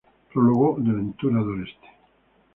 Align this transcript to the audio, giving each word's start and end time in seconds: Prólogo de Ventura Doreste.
Prólogo 0.33 0.77
de 0.79 0.93
Ventura 0.93 1.41
Doreste. 1.43 1.87